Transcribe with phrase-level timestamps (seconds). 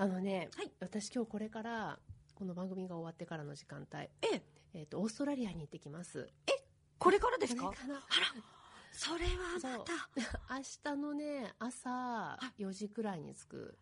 [0.00, 0.70] あのね、はい。
[0.80, 1.98] 私今日これから
[2.34, 4.42] この番組が終わってからの時間帯、ええ、
[4.74, 6.28] えっとオーストラリアに行ってきます。
[6.98, 7.66] これからですか？
[7.68, 7.76] あら、
[8.92, 10.54] それはまた。
[10.54, 13.78] 明日のね朝4時くらいに着く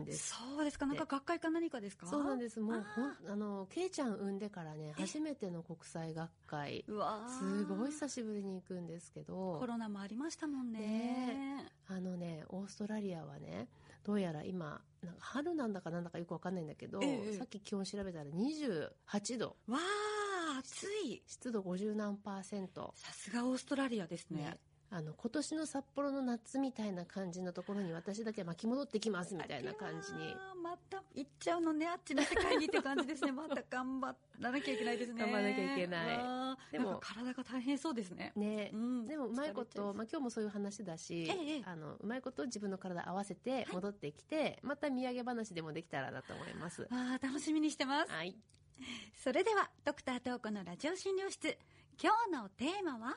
[0.00, 0.34] んです。
[0.34, 2.06] そうですか、なんか学会か何かですか？
[2.06, 2.58] そうなんです。
[2.60, 7.38] もうあほんあのケイちゃん産んでからね初めての国際学会うわー。
[7.38, 9.58] すごい久しぶりに行くんですけど。
[9.58, 10.80] コロナもありましたもんね。
[10.80, 11.72] ね。
[11.88, 13.68] あのねオーストラリアはね
[14.04, 19.78] どうやら今なんか春なんだかなんだかよくわかんないんだけど、ええさっき気温調べたら28度わ
[20.56, 21.22] あ、暑い。
[21.26, 24.42] 湿度50何パーセントさすがオーストラリアですね。
[24.42, 24.58] ね
[24.94, 33.32] あの今年の札幌の夏みたいな感じのところに私だけ巻き戻ってきますみたいな感じにまた行っちゃうのね、あっちの世界にって感じですね。
[33.32, 35.20] また頑張らなきゃいけないですね。
[35.22, 38.32] 頑張らなきゃいけないでも体が大変そうですね。
[38.36, 46.82] ね、うんでもうまいこと、まあ、今日もそういう話だし、ええあのうまいこと自分の体合わせて戻ってきて、また土産話でもできたらなと思います。
[46.82, 48.12] わあ、楽しみにしてます。
[48.12, 48.36] はい、
[49.16, 51.56] それでは、ドクタートークのラジオ診療室。
[52.02, 53.16] 今日のテーマは？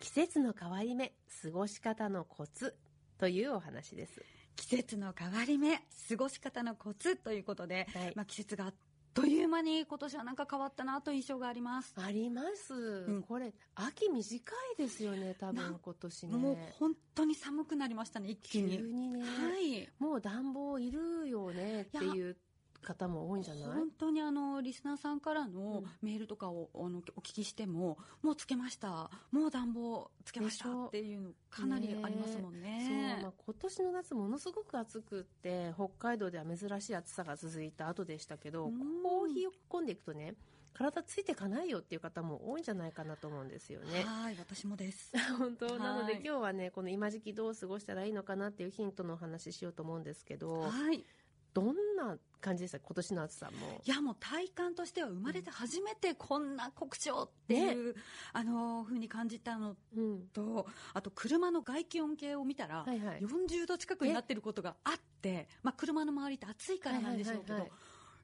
[0.00, 1.12] 季節の変わり目
[1.42, 2.74] 過ごし方のコツ
[3.18, 4.22] というお話です。
[4.56, 8.74] 季節の変わり目、過ごし方のコツということで、はいまあ季節があっ
[9.12, 11.92] という間に今年はなんか変わったなと印象があります。
[11.96, 16.36] あります、んこれ秋短いですよね多分今年ね。
[16.36, 18.78] もう本当に寒くなりましたね、一気急に。
[18.78, 19.26] にね、は
[19.58, 19.88] い。
[19.98, 22.36] もう暖房いるよねっていう
[22.82, 23.64] 方も多いんじゃない？
[23.64, 33.18] 本当にあのリスナーさんからのうんメールとかをあのお聞きしても、もうつけました、もう暖房つけましたっていうのかなりありますもんそうね。
[33.22, 40.34] まあ、今年の夏ものすごく暑くって北海道では珍しい暑さが続いた後でしたけど、うんこう冷え込んでいくとね
[40.72, 44.04] 体ついていかないよっていう方も多いんじゃないかなと思うんですよね。
[44.04, 45.12] はい、私もです。
[45.38, 45.78] 本当？
[45.78, 51.04] なのではい今日はねこの今時期どう過ごしたらいいのかなっていうヒントのお話ししようと思うんですけどはい。
[51.52, 52.78] どんな感じでした？
[52.80, 53.80] 今年の暑さも。
[53.84, 57.94] いやもう体感としては生まれて初めてこんな酷暑っていう、
[58.32, 60.22] あの風に感じたのうん。
[60.32, 63.20] とあと車の外気温計を見たら、はいはい。
[63.20, 67.80] 40度近くになってることがあって、まあ、車の周りって暑いからなんでしょうけど、はいはいはい。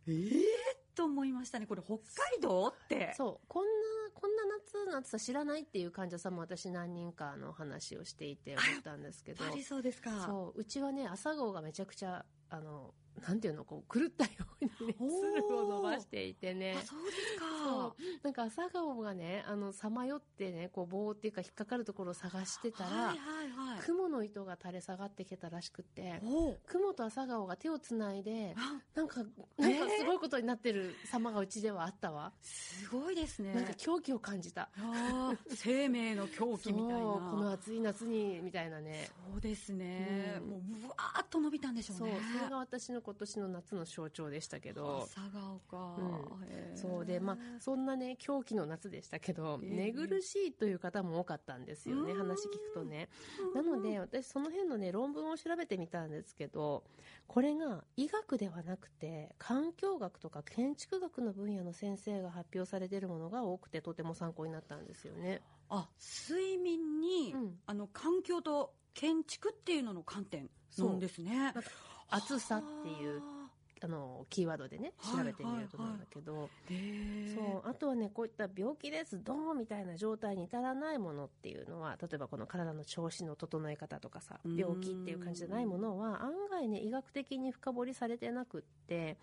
[0.08, 0.43] えー
[0.97, 1.66] と思いましたね。
[1.66, 3.12] これ北海道って。
[3.19, 3.47] そう。
[3.48, 3.70] こんな
[4.14, 9.44] こんな夏の暑さ知らないっていう患者さんも私何人かの話をしていて思ったんですけど。
[9.62, 10.25] そうですか。
[10.25, 10.58] そう。
[10.58, 12.94] うちはね朝顔がめちゃくちゃあの
[13.27, 16.77] なんていうのこう狂ったようにね鶴を伸ばしていてね。
[16.78, 17.94] あそうですか。
[18.22, 23.16] なんか朝顔がねあのさまよってねこう棒っていうか引っかかるところを探してたら、はいはい
[23.75, 23.81] はい。
[23.84, 26.21] 雲の糸が垂れ下がってきたらしくて
[26.66, 29.22] 雲と朝顔が手をつないであなんか
[29.59, 33.55] なんかすごいことになってる様がうちではあったわ、すごいですね。
[33.55, 34.69] なんか狂気を感じた。
[35.55, 37.00] 生命の狂気みたいな。
[37.00, 39.09] この暑い夏にみたいなね。
[39.31, 40.50] そうですね、うん。
[40.50, 45.09] もううわーっと伸びたんでしょうそうねそれが私の今年の夏の象徴でしたけど。
[45.09, 46.77] 朝顔か、うん。
[46.77, 52.19] そうでまあそんなね狂気の夏でしたけど、ええ寝苦しいという方も多かったんですよねうん。
[52.19, 53.09] 話聞くとね。
[53.55, 56.83] なので私その辺のね論文を調べてみたんですけど
[57.28, 65.43] これが医学ではなくて環境学とか建築学の分野の先生が発表されているものが多くてとても参考になったんですよね。
[65.69, 65.88] あ
[66.28, 67.55] 睡眠に、うん。
[67.67, 71.53] あの環境と建築っていうのの観点なんですね
[72.11, 73.22] 暑さっていう。
[73.82, 77.34] あのキーワードでね調べてみると思うんだけど、へー。
[77.34, 84.56] そうあとはねこういった病気ですドーンみたいな状態に至らないものっていうのは例えばこの体の調子の整え方とかさうん。
[84.56, 89.16] 病気っていう感じじゃないものは案外ね医学的に深掘りされてなくって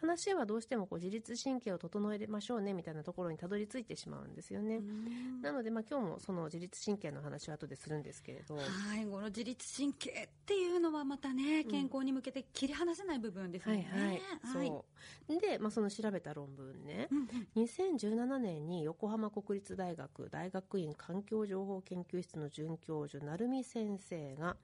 [0.00, 4.76] 話はどうしてもこう自律神経を整えましょうねみたいなところにたどり着いてしまうんですよね。
[4.76, 5.42] うん。
[5.42, 8.62] なので、まあ、今日もその自律神経の話は後でするんですけれど、は
[8.98, 14.22] いこの自律神経っていうのはまたね健康に向けて切り離せない部分ですよはいね、はい、
[14.52, 14.84] そ
[15.28, 15.40] う。
[15.40, 17.18] で、まあ、その調べた論文ね、うん
[17.56, 17.64] うん。
[17.64, 24.56] 2017年に横浜国立大学大学院環境情報研究室の准教授成美先生が、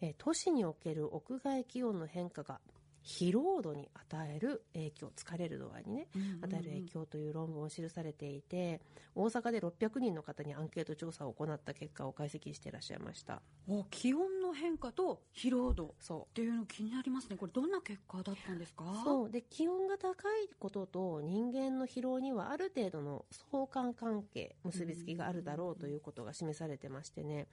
[0.00, 2.60] えー都市における屋外気温の変化が
[3.02, 6.44] 疲労度に与える影響疲れる度合いにねうんうんうん。
[6.44, 8.80] 与える影響という論文を記されていて
[9.14, 13.40] 大阪で600人の方にアンケート調査を行った結果を解析していらっしゃいました。
[13.68, 15.86] お気温の変化と疲労度。
[15.86, 16.34] っそう。
[16.34, 17.36] ていうの気になりますね。
[17.36, 18.84] これどんな結果だったんですか？
[19.04, 19.30] そう。
[19.30, 27.46] で気温が高いことと人間の疲労にはある程度の相関関係結びつきがあるだろうということが示されてましてね。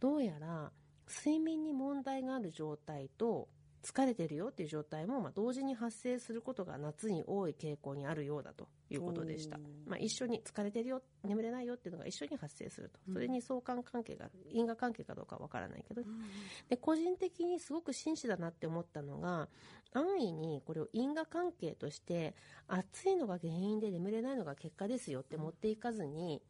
[0.00, 0.70] どうやら
[1.08, 3.48] 睡眠に問題がある状態と
[3.84, 12.98] 疲れてるよっていう状態も、まあ、同時に発生することが夏に多い傾向にあるようだということでした、まあ、一緒に疲れてるよ眠れないよっていうのが一緒に発生すると。
[13.12, 16.02] それに相関関係がある因果関係かどうかわからないけど、
[16.68, 19.48] で個人的にすごく真摯だなって思ったのが
[19.92, 22.34] 安易にこれを因果関係として
[22.66, 26.42] 暑いのが原因で眠れないのが結果ですよって持っていかずに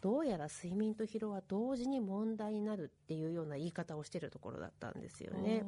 [0.00, 5.64] どうやら睡眠と疲労は同時に問題になるっていうような言い方をしてるところだったんですよね。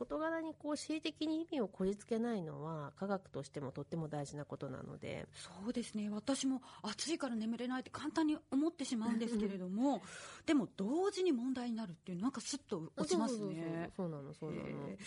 [0.00, 5.26] 事柄にこう恣意的に意味をこじつけないのは科学としてもとっても大事なことなので。
[5.34, 6.08] そうですね。
[6.08, 10.00] 私も暑いから眠れないって簡単に思ってしまうんですけれども。
[10.46, 13.90] でも同時に問題になるっていうなんかスッと落ちますね。
[13.94, 14.64] そうなのそうなの。
[14.64, 14.98] で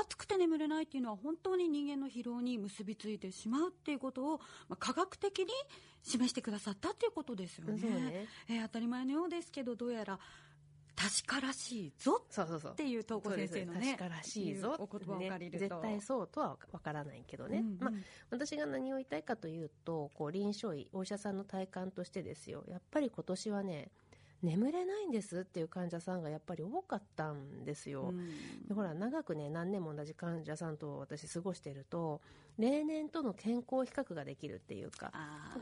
[0.00, 5.46] 暑くて眠れないっていうのは本当に人間の疲労に結びついてしまうっていうことを、まあ、科学的に
[6.02, 7.82] 示してくださったっていうことですよね。
[7.82, 10.18] ね、えー、当たり前のようですけどどうやら
[10.96, 12.22] 確からしいぞ
[12.70, 17.92] っていう東子先生のね確からしいぞお言葉を借りると、ね、絶対そうとはわからないけどね、うんうん、まあ、
[18.30, 22.64] 私が何を言いたいかというとこう臨床医お医者さんの体感としてですよ。
[22.68, 23.90] やっぱり今年はね
[24.44, 28.28] 眠れないんですっていう患者さんがやっぱり多かったんですよ、うん、
[28.68, 32.20] でほら長くね何年も同じ患者さんと私過ごしてると
[32.58, 35.12] 例年との健康比較ができるっていうか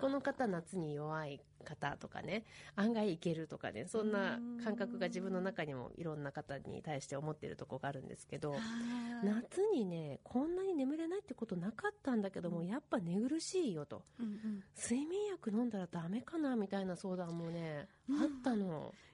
[0.01, 2.45] この方夏に弱い方とかね
[2.77, 8.55] 案外いけるとかねそんな感覚が自分の中にもいろんな方に対して思ってるとこがあるんですけど
[9.23, 18.72] 夏にねこんなに眠れないってことなかったんだけども、うん、やっぱ寝苦しいよと、うんうん、睡眠薬飲んだらダメかなみたいな相談もね、うん、あったの。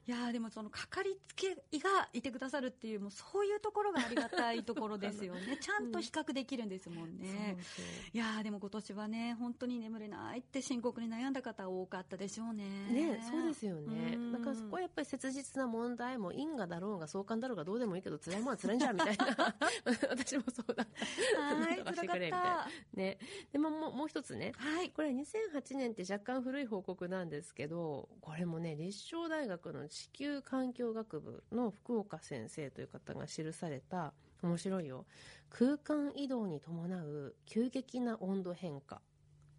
[0.09, 5.59] いやでもそのかかりつけ医がいてくださるっていうもうそういうところがありがたいところですよね。
[5.61, 12.65] ちゃんと比較できるんですもんね、うん、いやでも今年はね本当に眠れないって深刻に悩んだ方多かったでしょうね。
[12.91, 14.17] ねそうですよね。
[14.33, 19.27] だからそこはやっぱり切実な問題も因果だろうが相関だろうがどうでもいいけど辛いもんは辛いんじゃんみたいな。
[20.09, 20.87] 私もそうだっ
[21.35, 21.41] た。
[21.55, 22.69] はい辛かった。
[22.95, 23.19] ね。
[23.53, 23.68] でもも
[24.09, 34.13] 一つね、はい、これ2008年って若干古い報告なんですけどこれもね立正大学の地球環境学部の福岡先生という方が記された
[34.43, 35.05] 面白いよ。
[35.51, 39.01] 空間移動に伴う急激な温度変化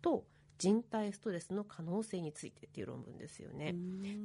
[0.01, 0.23] と
[0.59, 3.73] 人体ストレスの可能性についてっていう論文ですよね。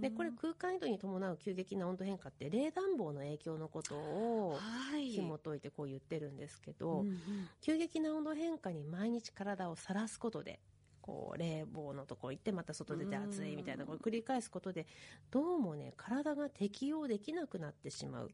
[0.01, 4.59] でこれ空間移動に伴う急激な温度変化って冷暖房の影響のことを
[4.93, 7.07] 紐解いてこう言ってるんですけど、はい
[7.61, 10.61] 急激な温度変化に毎日体をさらすことで
[11.01, 14.87] こう冷房のところ行ってまた外出て暑いみたいなこれ繰り返すことで
[15.31, 18.31] どうもね体が適応できなくなってしまう。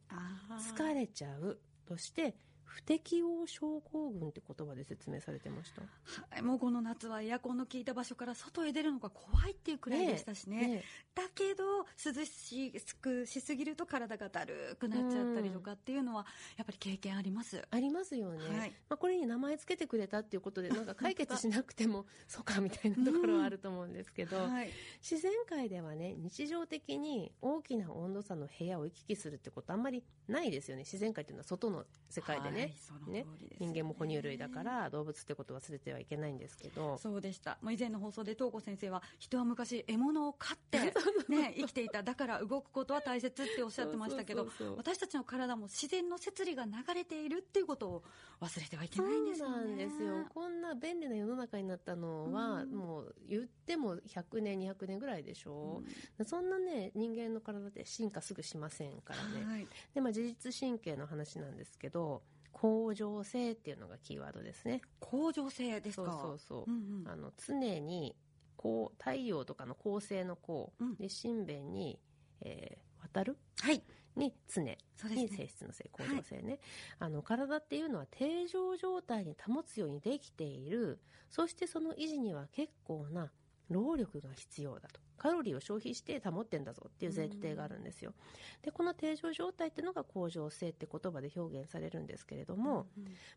[0.77, 1.59] 疲れちゃう。
[1.91, 2.37] として
[2.71, 5.83] 不適応症候群って言葉で説明されてました、
[6.31, 10.85] はい、もうこの夏はエアコンの効いた場所から外へ出るのが怖いっていうくらいでしたしね、ねね、
[11.15, 16.27] だけど涼しくしすぎると体がだるくなっちゃったりとかっていうのは
[16.57, 17.61] やっぱり経験あります。
[17.71, 24.71] ありますよね、はい、まあ、これに名前つけてくれたっていうことでなんか 解決しなくてもそうかみたいなところはあると思うんですけど、 はい、
[25.01, 30.83] 自然界ではね日常的に大きな温度差の部屋を行き来するってことあんまりないですよね。
[30.83, 32.75] 自然界っていうのは外の世界でね、ね。
[33.09, 33.27] ね、
[33.59, 36.99] 人間も哺乳類だから動物ってこと忘れてはいけないんですけど。
[36.99, 37.59] そうでした。
[37.63, 40.79] もう以前の放送で東子先生は人は昔獲物を飼って、
[41.29, 42.03] ね、生きていた。
[42.03, 48.05] だから動くことは大切っておっしゃってましたけど私たちの体も自然の摂理が流れているっていうことを
[48.41, 49.55] 忘れてはいけないんですよね。
[49.57, 50.27] そうなんですよ。
[50.33, 55.83] こんな便利な世の中になったのは、うん、もう言っても100年200年ぐらいでしょ、
[56.19, 64.83] うん、そんなね人間の体って進化すぐしませんからね、はい、でまあ、自律神経の話なんですけど恒常性っていうのがキーワードですね。
[65.01, 66.11] 恒常性ですか？
[66.11, 66.71] そうそうそう。
[66.71, 68.17] うんうん、あの常に
[68.57, 71.99] こう太陽とかの恒星のこう、うん、で神弁に、
[72.43, 73.83] えー、渡る、はい、
[74.17, 74.63] に常。
[74.63, 76.59] に性質の性恒常性ね、はい、
[76.99, 81.01] あの体っていうのは定常状態に保つようにできている。
[81.31, 83.31] そしてその維持には結構な
[83.69, 88.15] 労力が必要だとカロリーを消費して保ってんだぞっていう前提があるんですよ。
[88.63, 92.87] でこの定常状態っていうのが恒常性って言葉で表現されるんですけれども、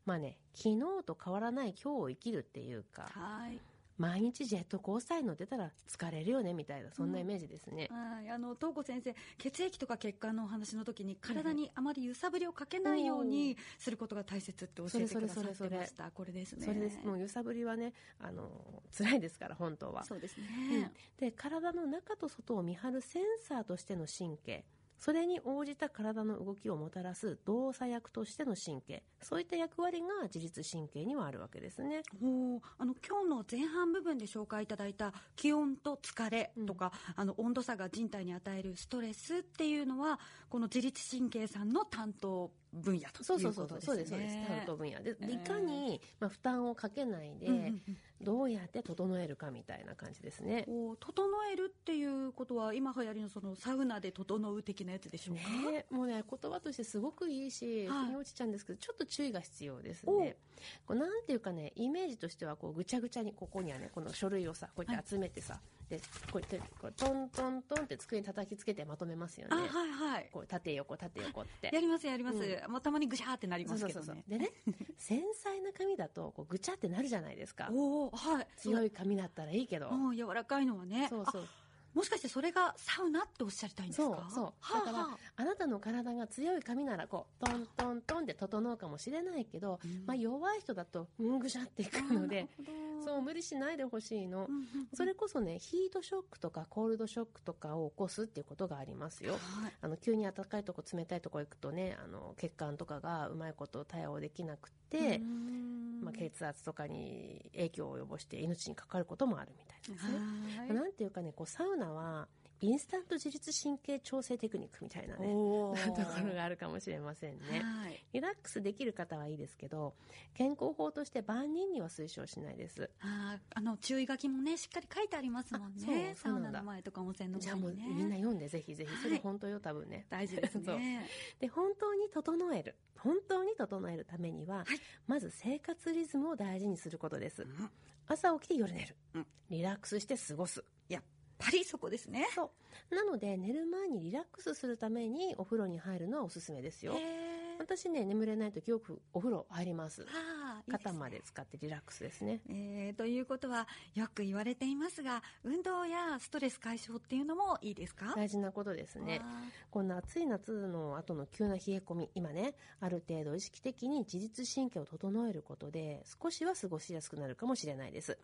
[0.05, 3.59] まあね昨日と変わらない今日を生きるっていうか、はい、
[3.97, 16.11] 毎日ジェットコースターに乗ってたら疲れるよねみたいなそんなイメージですね、うん、あの東子先生血液とか血管のお話の時に体にあまり揺さぶりをかけないようにすることが大切って教えてくださってました。
[16.11, 16.65] これですね。
[16.65, 16.99] それです。
[17.05, 18.49] もう揺さぶりはねあの
[18.95, 20.03] 辛いですから本当は。
[20.03, 24.65] そうですね、うん、で体の中と外を見張るセンサーとしての神経
[25.03, 29.03] それに応じた体の動きをもたらす動作役としての神経。
[29.21, 32.03] そういった役割が自律神経にはあるわけですね。
[32.23, 43.25] おあの今日の前半部分で紹介いただいた気温と疲れとか、うん、あの温度差が人体に与えるストレスっていうのはこの自律神経さんの担当分野ということですね。
[43.25, 44.35] そうそうそうそうですそうです。
[44.47, 45.72] 担当分野で、いかに、
[46.19, 50.65] まあ、負担をかけないで、うんうんうんどうやって整えるかみたいな感じですね。
[50.99, 60.37] 整えるっていうことは今流行りのそのサウナで整う的なやつでしょうか、ね、もうね言葉としてすごくいいし、はい腑に落ちちゃうんですけどちょっと注意が必要ですね。
[60.85, 65.59] こうなんていうかねイメージとしてはこうぐちゃぐちゃにここにはねこの書類をさこうやって集めてさ、
[65.93, 65.99] で
[66.31, 69.55] こうやってこうトントントンって机に叩きつけてまとめますよね。
[69.55, 70.29] あはいはい。
[70.31, 71.69] こう縦横縦横って。
[71.71, 74.71] やりますやります、うまあ、たまにぐしゃーってなりそうそうそうますけどねそう。
[74.71, 77.69] でね繊細な紙だとこうぐちゃってなるじゃないですか。
[77.71, 78.47] おおはい。
[78.57, 79.91] 強い紙だったらいいけど。
[79.91, 81.07] もう柔らかいのはね。
[81.09, 81.43] そうそう。
[81.43, 81.62] あ
[81.93, 84.05] もしかしてそれがサウナっておっしゃりたいんですか？
[84.07, 84.53] そうそう。
[84.59, 85.17] はだからあはあ。
[85.35, 90.05] あなたの体が強い紙ならこうトントントンって整うかもしれないけど、うん。
[90.05, 92.47] まあ、弱い人だとうんぐしゃっていくので
[93.05, 94.87] そう無理しないでほしいの、うんうんうん。
[94.93, 99.33] それこそねヒートショックとかコールドショックとかを起こすっていうことがありますよ。
[99.33, 99.73] はい。
[99.81, 110.17] あの急に暖かいとこ冷たいとこ行くとねあの血管とかがうまいこと対応できなくて、うんまあ、血圧とかに影響を及ぼして命にかかることもあるみたいですね。
[110.57, 112.27] はいなんていうかねこうサウナは
[112.63, 117.59] インスタント自律神経調整テクニックみたいなねお とーころがあるかもしれませんね。
[117.61, 118.05] はい。
[118.13, 119.95] リラックスできる方はいいですけど
[120.33, 122.89] 健康法として万人には推奨しないです。
[123.01, 125.81] あーあの注意書きもねしっかり書いてありますもんね。
[125.81, 126.51] サウあそうそうなんだ。
[126.51, 129.01] ナの前とか温泉のじゃあもう前にねみんな読んでぜひぜひはい。
[129.03, 130.05] それ本当よ多分ね。
[130.09, 131.05] 大事ですね。
[131.39, 132.75] で本当に整える。
[132.95, 134.65] 本当に整えるためには、はい。
[135.05, 137.43] まず生活リズムを大事にすることです。
[137.43, 137.69] うん。
[138.07, 139.27] 朝起きて夜寝る、うん。
[139.49, 140.63] リラックスして過ごす。
[140.87, 141.03] やっ
[141.37, 142.27] ぱりそこですね。
[142.33, 142.51] そ
[142.91, 142.95] う。
[142.95, 146.93] なので寝る前にリラックスするためにお風呂に入るのはおすすめですよ。
[146.93, 147.32] へー
[147.63, 150.01] 私ね眠れない時よくお風呂入ります。
[150.01, 150.23] いいですね。
[150.69, 152.41] 肩まで使ってリラックスですね。
[152.49, 158.13] えーということはよく言われていますが運動やストレス解消っていうのもいいですか？
[158.15, 159.19] 大事なことですね。
[159.19, 159.25] わ
[159.71, 168.17] こんな暑い夏の後の急な冷え込み今ねある程度意識的に自律神経を整えることで少しは過ごしやすくなるかもしれないです。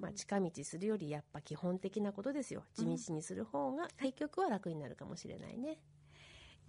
[0.00, 2.64] まあ、近道するよりやっぱ基本的なことですよ。
[2.74, 5.78] 地道にする方が結局は楽になるかもしれないね、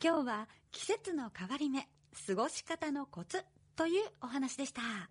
[0.04, 1.88] 今日は季節の変わり目
[2.28, 3.44] 過ごし方のコツ
[3.76, 5.10] というお話でした。